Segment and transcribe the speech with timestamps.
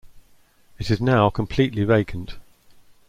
[0.79, 2.39] It is now completely vacant.